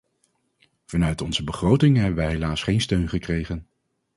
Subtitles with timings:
[0.85, 3.67] Vanuit onze begrotingen hebben wij helaas geen steun gekregen.